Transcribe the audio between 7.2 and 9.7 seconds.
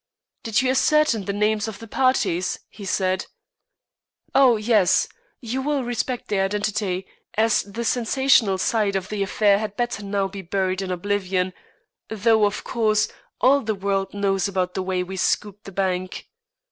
as the sensational side of the affair